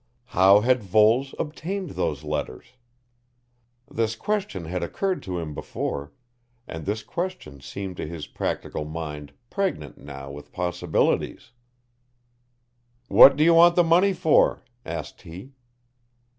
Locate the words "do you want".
13.35-13.75